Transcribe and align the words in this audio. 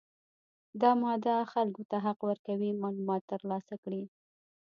دا 0.81 0.91
ماده 1.03 1.35
خلکو 1.53 1.81
ته 1.89 1.97
حق 2.05 2.19
ورکوي 2.29 2.71
معلومات 2.81 3.21
ترلاسه 3.31 3.75
کړي. 3.83 4.03